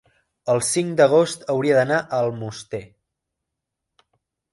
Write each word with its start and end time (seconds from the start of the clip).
el 0.51 0.59
cinc 0.67 0.95
d'agost 1.01 1.45
hauria 1.53 1.75
d'anar 1.79 1.99
a 1.99 2.21
Almoster. 2.29 2.81